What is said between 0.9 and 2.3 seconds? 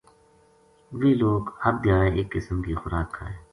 ویہ لوک ہر دھیاڑے ایک